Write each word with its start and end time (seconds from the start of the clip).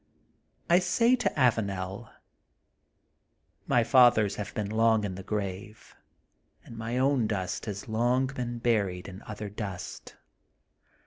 I 0.67 0.79
say 0.79 1.15
to 1.17 1.29
Avanel: 1.39 2.09
My 3.67 3.83
Fathers 3.83 4.37
have 4.37 4.51
been 4.55 4.71
long 4.71 5.03
in 5.03 5.13
the 5.13 5.21
grave, 5.21 5.95
and 6.65 6.75
my 6.75 6.97
own 6.97 7.27
dust 7.27 7.67
has 7.67 7.87
long 7.87 8.25
been 8.25 8.57
buried 8.57 9.07
in 9.07 9.21
other 9.27 9.47
dust. 9.47 10.15